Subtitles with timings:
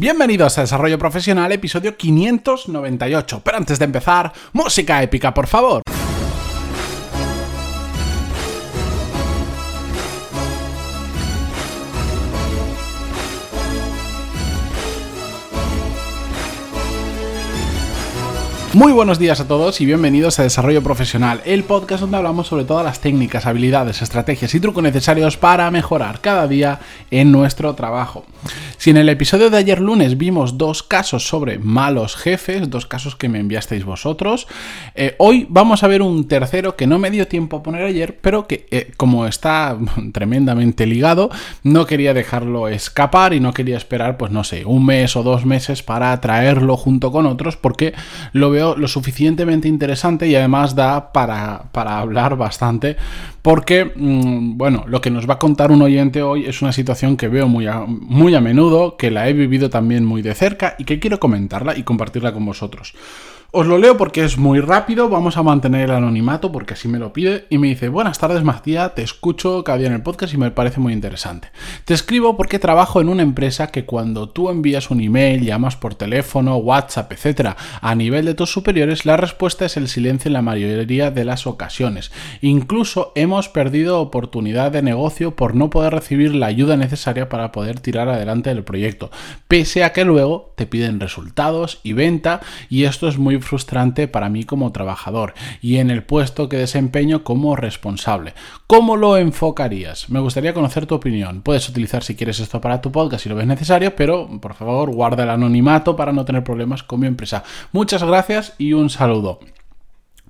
[0.00, 3.42] Bienvenidos a Desarrollo Profesional, episodio 598.
[3.42, 5.82] Pero antes de empezar, música épica, por favor.
[18.78, 22.62] Muy buenos días a todos y bienvenidos a Desarrollo Profesional, el podcast donde hablamos sobre
[22.62, 26.78] todas las técnicas, habilidades, estrategias y trucos necesarios para mejorar cada día
[27.10, 28.24] en nuestro trabajo.
[28.76, 33.16] Si en el episodio de ayer lunes vimos dos casos sobre malos jefes, dos casos
[33.16, 34.46] que me enviasteis vosotros,
[34.94, 38.20] eh, hoy vamos a ver un tercero que no me dio tiempo a poner ayer,
[38.20, 39.76] pero que eh, como está
[40.12, 41.30] tremendamente ligado,
[41.64, 45.44] no quería dejarlo escapar y no quería esperar, pues no sé, un mes o dos
[45.44, 47.92] meses para traerlo junto con otros porque
[48.32, 52.96] lo veo lo suficientemente interesante y además da para, hablar bastante
[53.42, 57.16] porque, mm, bueno, lo que nos va a contar un oyente hoy es una situación
[57.16, 60.84] que veo muy muy a menudo, que la he vivido también muy de cerca y
[60.84, 62.94] que quiero comentarla y compartirla con vosotros.
[63.50, 66.98] Os lo leo porque es muy rápido, vamos a mantener el anonimato porque así me
[66.98, 70.34] lo pide y me dice, buenas tardes Matías, te escucho cada día en el podcast
[70.34, 71.48] y me parece muy interesante.
[71.86, 75.94] Te escribo porque trabajo en una empresa que cuando tú envías un email, llamas por
[75.94, 80.42] teléfono, WhatsApp, etc., a nivel de tus superiores, la respuesta es el silencio en la
[80.42, 82.12] mayoría de las ocasiones.
[82.42, 87.80] Incluso hemos perdido oportunidad de negocio por no poder recibir la ayuda necesaria para poder
[87.80, 89.10] tirar adelante el proyecto,
[89.48, 94.28] pese a que luego te piden resultados y venta y esto es muy frustrante para
[94.28, 98.34] mí como trabajador y en el puesto que desempeño como responsable.
[98.66, 100.08] ¿Cómo lo enfocarías?
[100.10, 101.42] Me gustaría conocer tu opinión.
[101.42, 104.90] Puedes utilizar si quieres esto para tu podcast si lo ves necesario, pero por favor
[104.94, 107.44] guarda el anonimato para no tener problemas con mi empresa.
[107.72, 109.40] Muchas gracias y un saludo.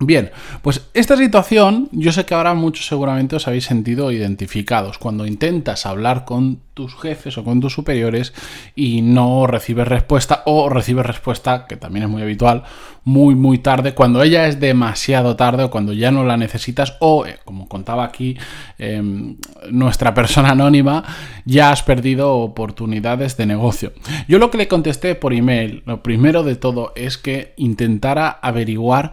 [0.01, 0.31] Bien,
[0.63, 5.87] pues esta situación yo sé que ahora muchos seguramente os habéis sentido identificados cuando intentas
[5.87, 8.33] hablar con tus jefes o con tus superiores
[8.77, 12.63] y no recibes respuesta o recibes respuesta, que también es muy habitual,
[13.03, 17.27] muy muy tarde, cuando ella es demasiado tarde o cuando ya no la necesitas o,
[17.27, 18.37] eh, como contaba aquí
[18.79, 19.37] em,
[19.73, 21.03] nuestra persona anónima,
[21.45, 23.93] ya has perdido oportunidades de negocio.
[24.29, 29.11] Yo lo que le contesté por email, lo primero de todo es que intentara averiguar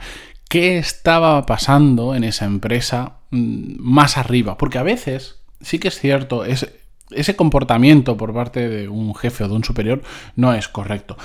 [0.55, 4.57] qué estaba pasando en esa empresa mm, más arriba.
[4.57, 9.49] Porque a veces, sí que es cierto, ese comportamiento por parte de un jefe o
[9.49, 10.01] de un superior
[10.37, 11.17] no es correcto.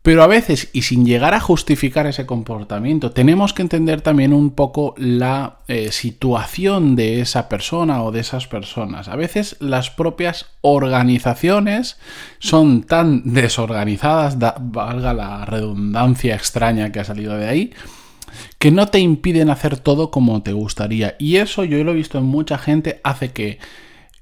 [0.00, 4.52] Pero a veces, y sin llegar a justificar ese comportamiento, tenemos que entender también un
[4.52, 9.08] poco la eh, situación de esa persona o de esas personas.
[9.08, 11.98] A veces las propias organizaciones
[12.38, 17.74] son tan desorganizadas, valga la redundancia extraña que ha salido de ahí,
[18.58, 21.16] que no te impiden hacer todo como te gustaría.
[21.18, 23.58] Y eso yo lo he visto en mucha gente, hace que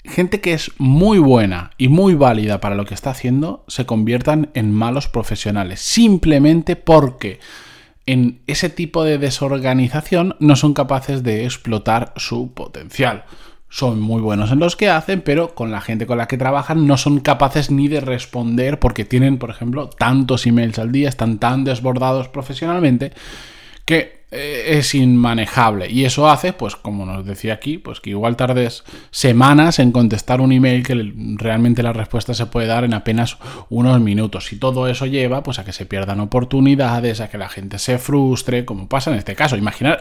[0.04, 4.50] gente que es muy buena y muy válida para lo que está haciendo se conviertan
[4.54, 5.80] en malos profesionales.
[5.80, 7.40] Simplemente porque
[8.06, 13.24] en ese tipo de desorganización no son capaces de explotar su potencial.
[13.68, 16.86] Son muy buenos en los que hacen, pero con la gente con la que trabajan
[16.86, 21.38] no son capaces ni de responder porque tienen, por ejemplo, tantos emails al día, están
[21.38, 23.12] tan desbordados profesionalmente
[23.86, 25.88] que eh, es inmanejable.
[25.88, 28.82] Y eso hace, pues como nos decía aquí, pues que igual tardes
[29.12, 33.38] semanas en contestar un email que realmente la respuesta se puede dar en apenas
[33.70, 34.52] unos minutos.
[34.52, 37.98] Y todo eso lleva pues a que se pierdan oportunidades, a que la gente se
[37.98, 39.56] frustre, como pasa en este caso.
[39.56, 40.00] Imaginar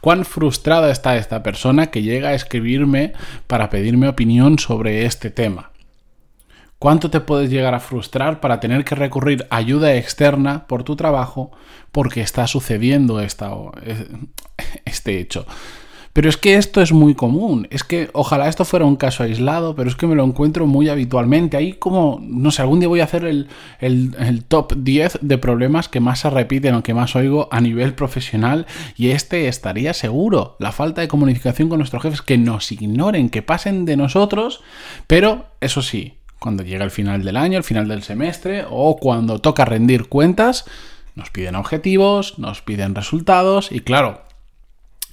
[0.00, 3.12] cuán frustrada está esta persona que llega a escribirme
[3.46, 5.71] para pedirme opinión sobre este tema.
[6.82, 10.96] ¿Cuánto te puedes llegar a frustrar para tener que recurrir a ayuda externa por tu
[10.96, 11.52] trabajo
[11.92, 13.52] porque está sucediendo esta,
[14.84, 15.46] este hecho?
[16.12, 17.68] Pero es que esto es muy común.
[17.70, 20.88] Es que ojalá esto fuera un caso aislado, pero es que me lo encuentro muy
[20.88, 21.56] habitualmente.
[21.56, 23.46] Ahí como, no sé, algún día voy a hacer el,
[23.78, 27.94] el, top 10 de problemas que más se repiten o que más oigo a nivel
[27.94, 28.66] profesional
[28.96, 30.56] y este estaría seguro.
[30.58, 34.64] La falta de comunicación con nuestros jefes, que nos ignoren, que pasen de nosotros,
[35.06, 39.38] pero eso sí, cuando llega el final del año, el final del semestre o cuando
[39.38, 40.64] toca rendir cuentas,
[41.14, 44.22] nos piden objetivos, nos piden resultados y claro,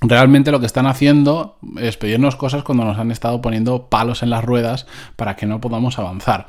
[0.01, 4.31] realmente lo que están haciendo es pedirnos cosas cuando nos han estado poniendo palos en
[4.31, 6.47] las ruedas para que no podamos avanzar.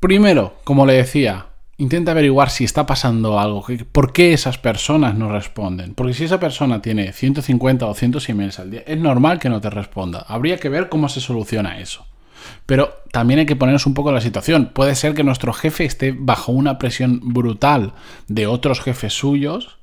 [0.00, 1.46] Primero, como le decía,
[1.78, 5.94] intenta averiguar si está pasando algo, por qué esas personas no responden.
[5.94, 9.62] Porque si esa persona tiene 150 o 100 emails al día, es normal que no
[9.62, 10.26] te responda.
[10.28, 12.06] Habría que ver cómo se soluciona eso.
[12.66, 14.70] Pero también hay que ponernos un poco la situación.
[14.74, 17.94] Puede ser que nuestro jefe esté bajo una presión brutal
[18.28, 19.78] de otros jefes suyos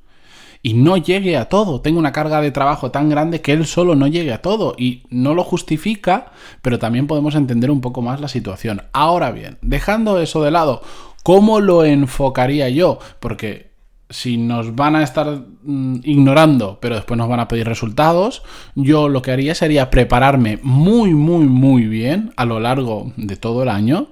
[0.63, 1.81] y no llegue a todo.
[1.81, 5.03] Tengo una carga de trabajo tan grande que él solo no llegue a todo y
[5.09, 6.31] no lo justifica,
[6.61, 8.83] pero también podemos entender un poco más la situación.
[8.93, 10.81] Ahora bien, dejando eso de lado,
[11.23, 12.99] ¿cómo lo enfocaría yo?
[13.19, 13.70] Porque
[14.11, 18.43] si nos van a estar mm, ignorando, pero después nos van a pedir resultados,
[18.75, 23.63] yo lo que haría sería prepararme muy, muy, muy bien a lo largo de todo
[23.63, 24.09] el año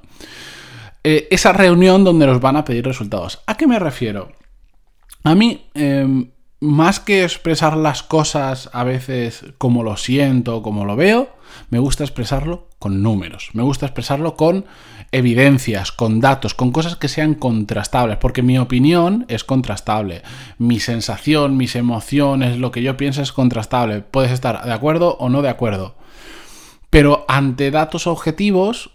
[1.04, 3.40] eh, esa reunión donde nos van a pedir resultados.
[3.48, 4.32] ¿A qué me refiero?
[5.24, 10.96] A mí, em, más que expresar las cosas a veces como lo siento, como lo
[10.98, 11.30] veo,
[11.70, 14.66] me gusta expresarlo con números, me gusta expresarlo con
[15.12, 20.22] evidencias, con datos, con cosas que sean contrastables, porque mi opinión es contrastable,
[20.58, 25.30] mi sensación, mis emociones, lo que yo pienso es contrastable, puedes estar de acuerdo o
[25.30, 25.96] no de acuerdo,
[26.90, 28.92] pero ante datos objetivos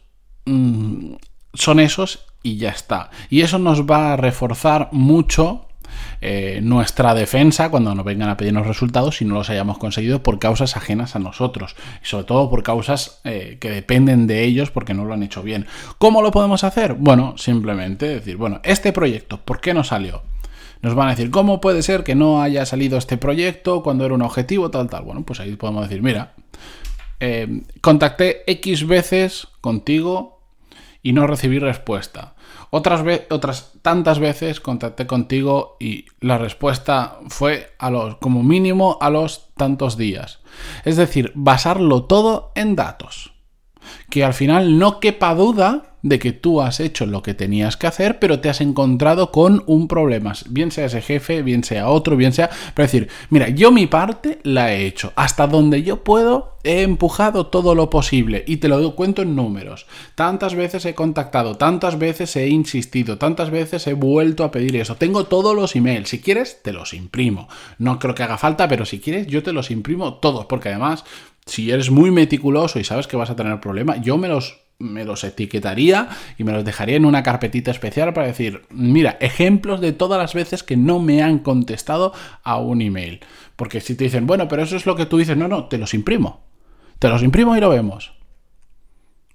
[0.47, 1.15] mm,
[1.53, 3.11] son esos y ya está.
[3.31, 5.67] Y eso nos va a reforzar mucho
[6.21, 10.39] eh, nuestra defensa cuando nos vengan a pedirnos resultados si no los hayamos conseguido por
[10.39, 14.95] causas ajenas a nosotros y sobre todo por causas eh, que dependen de ellos porque
[14.95, 15.67] no lo han hecho bien.
[15.99, 16.95] ¿Cómo lo podemos hacer?
[16.95, 20.23] Bueno, simplemente decir, bueno, este proyecto, ¿por qué no salió?
[20.83, 24.15] Nos van a decir, ¿cómo puede ser que no haya salido este proyecto cuando era
[24.15, 25.05] un objetivo, tal, tal?
[25.05, 26.35] Bueno, pues ahí podemos decir, mira,
[27.21, 30.43] eh, contacté X veces contigo
[31.03, 32.34] y no recibí respuesta.
[32.77, 39.11] Otras, otras tantas veces contacté contigo y la respuesta fue a los, como mínimo a
[39.11, 40.41] los tantos días.
[40.85, 43.33] Es decir, basarlo todo en datos.
[44.11, 47.87] Que al final no quepa duda de que tú has hecho lo que tenías que
[47.87, 50.35] hacer, pero te has encontrado con un problema.
[50.51, 52.51] Bien sea ese jefe, bien sea otro, bien sea...
[52.75, 55.15] Pero decir, mira, yo mi parte la he hecho.
[55.17, 58.45] Hasta donde yo puedo, he empujado todo lo posible.
[58.47, 59.87] Y te lo cuento en números.
[60.15, 64.97] Tantas veces he contactado, tantas veces he insistido, tantas veces he vuelto a pedir eso.
[64.97, 66.11] Tengo todos los emails.
[66.11, 67.49] Si quieres, te los imprimo.
[67.79, 70.45] No creo que haga falta, pero si quieres, yo te los imprimo todos.
[70.45, 71.07] Porque además,
[71.47, 75.05] si eres muy meticuloso y sabes que vas a tener problema, yo me los me
[75.05, 79.93] los etiquetaría y me los dejaría en una carpetita especial para decir, mira, ejemplos de
[79.93, 82.13] todas las veces que no me han contestado
[82.43, 83.21] a un email.
[83.57, 85.79] Porque si te dicen, bueno, pero eso es lo que tú dices, no, no, te
[85.79, 86.43] los imprimo.
[86.99, 88.15] Te los imprimo y lo vemos.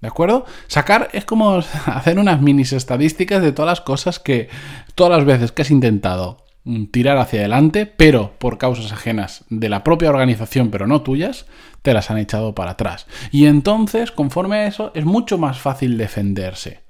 [0.00, 0.46] ¿De acuerdo?
[0.66, 4.48] Sacar es como hacer unas minis estadísticas de todas las cosas que,
[4.94, 6.49] todas las veces que has intentado
[6.90, 11.46] tirar hacia adelante, pero por causas ajenas de la propia organización, pero no tuyas,
[11.82, 13.06] te las han echado para atrás.
[13.30, 16.82] Y entonces, conforme a eso, es mucho más fácil defenderse.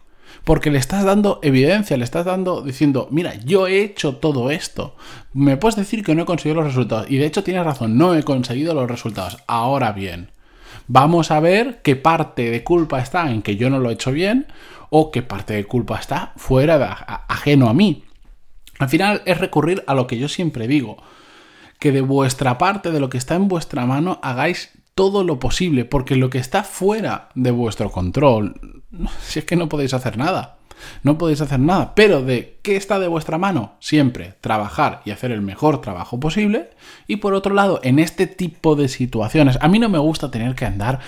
[0.45, 4.97] Porque le estás dando evidencia, le estás dando diciendo, mira, yo he hecho todo esto.
[5.33, 7.11] Me puedes decir que no he conseguido los resultados.
[7.11, 9.39] Y de hecho tienes razón, no he conseguido los resultados.
[9.47, 10.31] Ahora bien,
[10.89, 14.13] vamos a ver qué parte de culpa está en que yo no lo he hecho
[14.13, 14.47] bien
[14.89, 16.87] o qué parte de culpa está fuera de,
[17.29, 18.05] ajeno a mí.
[18.81, 20.97] Al final es recurrir a lo que yo siempre digo,
[21.79, 25.85] que de vuestra parte, de lo que está en vuestra mano, hagáis todo lo posible,
[25.85, 28.83] porque lo que está fuera de vuestro control,
[29.21, 30.57] si es que no podéis hacer nada,
[31.03, 35.31] no podéis hacer nada, pero de qué está de vuestra mano, siempre trabajar y hacer
[35.31, 36.71] el mejor trabajo posible,
[37.07, 40.55] y por otro lado, en este tipo de situaciones, a mí no me gusta tener
[40.55, 41.01] que andar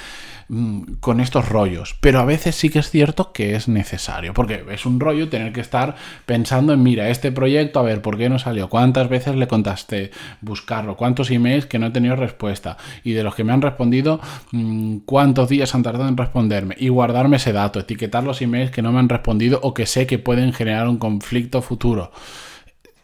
[0.49, 1.97] Mm, con estos rollos.
[2.01, 5.53] Pero a veces sí que es cierto que es necesario, porque es un rollo tener
[5.53, 5.97] que estar
[6.27, 8.69] pensando en, mira, este proyecto, a ver, ¿por qué no salió?
[8.69, 10.11] ¿Cuántas veces le contaste
[10.41, 10.97] buscarlo?
[10.97, 12.77] ¿Cuántos emails que no he tenido respuesta?
[13.05, 16.75] Y de los que me han respondido, mm, ¿cuántos días han tardado en responderme?
[16.79, 20.07] Y guardarme ese dato, etiquetar los emails que no me han respondido o que sé
[20.07, 22.13] que pueden generar un conflicto futuro.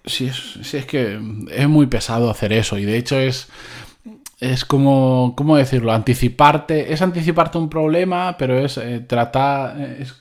[0.04, 1.20] Es, si es que
[1.50, 3.48] es muy pesado hacer eso y de hecho es
[4.40, 5.92] es como, ¿cómo decirlo?
[5.92, 10.14] Anticiparte, es anticiparte un problema, pero es eh, tratar, es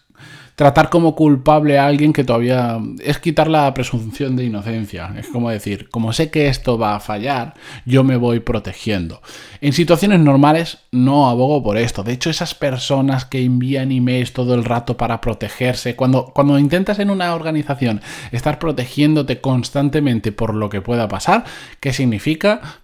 [0.57, 5.13] tratar como culpable a alguien que todavía es quitar la presunción de inocencia.
[5.15, 7.53] Es como decir, como sé que esto va a fallar,
[7.85, 9.21] yo me voy protegiendo.
[9.61, 12.01] En situaciones normales no abogo por esto.
[12.01, 16.97] De hecho, esas personas que envían emails todo el rato para protegerse, cuando, cuando intentas
[16.97, 21.43] en una organización estar protegiéndote constantemente por lo que pueda pasar,
[21.79, 22.81] ¿qué significa?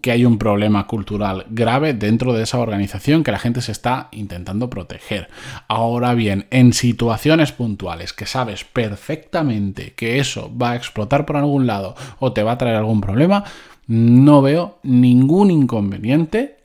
[0.00, 4.08] Que hay un problema cultural grave dentro de esa organización que la gente se está
[4.10, 5.28] intentando proteger.
[5.68, 11.66] Ahora bien, en situaciones puntuales que sabes perfectamente que eso va a explotar por algún
[11.66, 13.44] lado o te va a traer algún problema,
[13.86, 16.61] no veo ningún inconveniente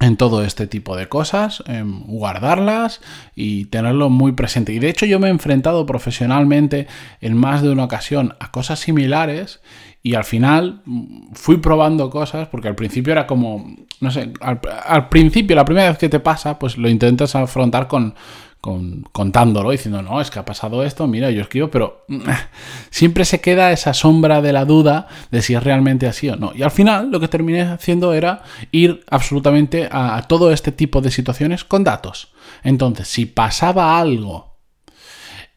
[0.00, 3.00] en todo este tipo de cosas, en guardarlas
[3.36, 4.72] y tenerlo muy presente.
[4.72, 6.88] Y de hecho yo me he enfrentado profesionalmente
[7.20, 9.60] en más de una ocasión a cosas similares
[10.02, 15.08] y al final mm, fui probando cosas, porque al principio era como, no sé, al,
[15.10, 18.14] principio, la primera vez que te pasa, pues lo intentas afrontar con,
[18.60, 22.04] contándolo, diciendo, no, es que ha pasado esto, mira, yo escribo, pero
[22.90, 26.52] siempre se queda esa sombra de la duda de si es realmente así o no.
[26.54, 31.10] Y al final lo que terminé haciendo era ir absolutamente a todo este tipo de
[31.10, 32.32] situaciones con datos.
[32.62, 34.50] Entonces, si pasaba algo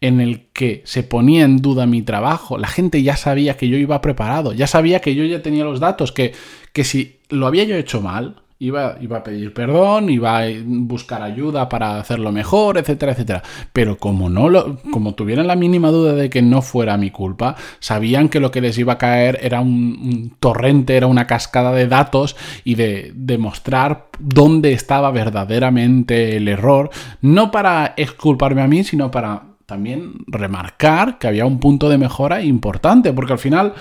[0.03, 3.77] en el que se ponía en duda mi trabajo, la gente ya sabía que yo
[3.77, 6.33] iba preparado, ya sabía que yo ya tenía los datos, que,
[6.73, 11.67] que si lo había yo hecho mal, Iba, a pedir perdón, iba a buscar ayuda
[11.67, 13.43] para hacerlo mejor, etcétera, etcétera.
[13.73, 17.57] Pero como no lo, como tuvieran la mínima duda de que no fuera mi culpa,
[17.79, 21.87] sabían que lo que les iba a caer era un, torrente, era una cascada de
[21.87, 26.89] datos y de demostrar dónde estaba verdaderamente el error,
[27.21, 32.41] no para exculparme a mí, sino para también remarcar que había un punto de mejora
[32.41, 33.73] importante, porque al final,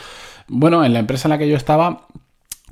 [0.48, 2.06] bueno, en la empresa en la que yo estaba,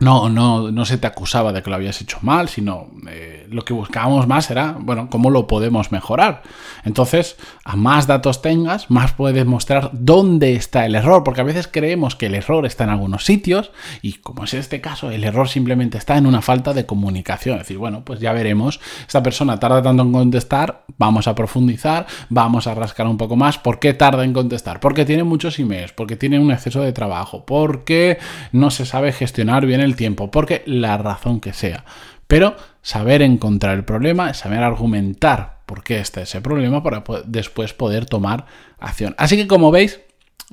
[0.00, 3.64] no, no, no se te acusaba de que lo habías hecho mal, sino eh, lo
[3.64, 6.42] que buscábamos más era, bueno, cómo lo podemos mejorar.
[6.84, 11.68] Entonces, a más datos tengas, más puedes mostrar dónde está el error, porque a veces
[11.68, 13.70] creemos que el error está en algunos sitios
[14.02, 17.56] y como es este caso, el error simplemente está en una falta de comunicación.
[17.56, 22.06] Es decir, bueno, pues ya veremos, esta persona tarda tanto en contestar, vamos a profundizar,
[22.28, 23.58] vamos a rascar un poco más.
[23.58, 24.80] ¿Por qué tarda en contestar?
[24.80, 28.18] Porque tiene muchos emails, porque tiene un exceso de trabajo, porque
[28.52, 31.84] no se sabe gestionar bien el tiempo, porque la razón que sea.
[32.26, 38.06] Pero saber encontrar el problema, saber argumentar por qué está ese problema para después poder
[38.06, 38.46] tomar
[38.78, 39.14] acción.
[39.18, 40.00] Así que como veis,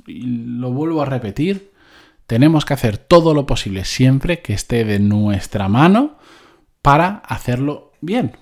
[0.06, 1.72] lo vuelvo a repetir,
[2.28, 6.18] tenemos que hacer todo lo posible siempre que esté de nuestra mano
[6.82, 8.38] para hacerlo bien.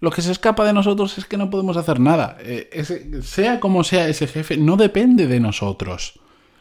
[0.00, 2.36] Lo que se escapa de nosotros es que no podemos hacer nada.
[2.40, 6.20] Eh, sea como sea ese jefe, no depende de nosotros.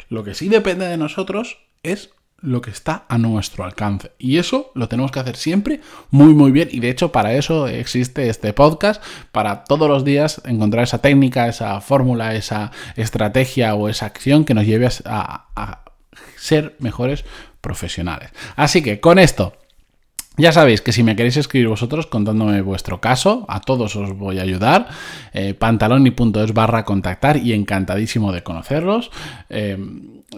[0.09, 2.09] Lo que sí depende de nosotros es
[2.39, 4.11] lo que está a nuestro alcance.
[4.19, 6.69] Y eso lo tenemos que hacer siempre muy, muy bien.
[6.71, 11.47] Y de hecho, para eso existe este podcast, para todos los días encontrar esa técnica,
[11.47, 15.83] esa fórmula, esa estrategia o esa acción que nos lleve a, a
[16.35, 17.25] ser mejores
[17.61, 18.31] profesionales.
[18.55, 19.56] Así que con esto
[20.37, 24.39] ya sabéis que si me queréis escribir vosotros contándome vuestro caso, a todos os voy
[24.39, 24.87] a ayudar.
[25.33, 29.11] Eh, pantaloni.es barra contactar y encantadísimo de conocerlos.
[29.49, 29.77] Eh,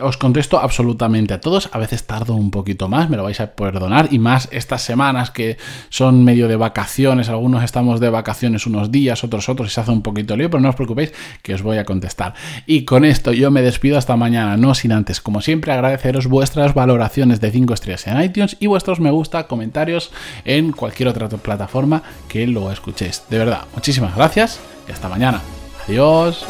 [0.01, 1.69] os contesto absolutamente a todos.
[1.73, 4.09] A veces tardo un poquito más, me lo vais a perdonar.
[4.11, 5.57] Y más estas semanas que
[5.89, 7.27] son medio de vacaciones.
[7.27, 10.61] Algunos estamos de vacaciones unos días, otros otros y se hace un poquito lío, pero
[10.61, 12.35] no os preocupéis que os voy a contestar.
[12.67, 16.73] Y con esto yo me despido hasta mañana, no sin antes, como siempre, agradeceros vuestras
[16.73, 19.47] valoraciones de 5 estrellas en iTunes y vuestros me gusta,
[20.45, 23.23] en cualquier otra plataforma que lo escuchéis.
[23.29, 25.41] De verdad, muchísimas gracias y hasta mañana.
[25.87, 26.45] Adiós.